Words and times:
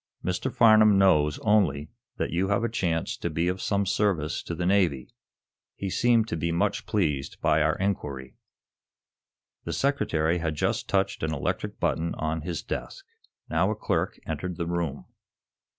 "Mr. 0.25 0.51
Farnum 0.51 0.97
knows, 0.97 1.37
only, 1.43 1.91
that 2.17 2.31
you 2.31 2.47
have 2.47 2.63
a 2.63 2.69
chance 2.69 3.15
to 3.15 3.29
be 3.29 3.47
of 3.47 3.61
some 3.61 3.85
service 3.85 4.41
to 4.41 4.55
the 4.55 4.65
Navy. 4.65 5.13
He 5.75 5.91
seemed 5.91 6.27
to 6.29 6.35
be 6.35 6.51
much 6.51 6.87
pleased 6.87 7.39
by 7.39 7.61
our 7.61 7.75
inquiry." 7.75 8.33
The 9.63 9.73
Secretary 9.73 10.39
had 10.39 10.55
just 10.55 10.89
touched 10.89 11.21
an 11.21 11.31
electric 11.35 11.79
button 11.79 12.15
on 12.15 12.41
his 12.41 12.63
desk. 12.63 13.05
Now 13.47 13.69
a 13.69 13.75
clerk 13.75 14.19
entered 14.25 14.57
the 14.57 14.65
room. 14.65 15.05